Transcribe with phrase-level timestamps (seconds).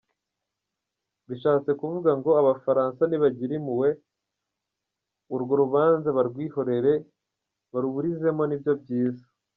[1.27, 3.89] Bishatse kuvuga ngo Abafaransa nibagire impuhwe,
[5.35, 6.93] urwo rubanza barwihorere,
[7.71, 9.25] baruburizemo, nibyo byiza!!!